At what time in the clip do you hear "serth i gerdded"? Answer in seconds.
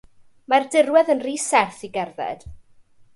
1.43-2.43